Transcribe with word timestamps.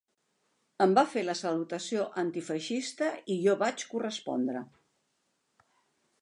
Em 0.85 0.93
va 0.99 1.01
fer 1.09 1.21
la 1.25 1.35
salutació 1.41 2.05
antifeixista 2.21 3.11
i 3.27 3.37
jo 3.45 3.55
vaig 3.61 3.85
correspondre 3.93 4.65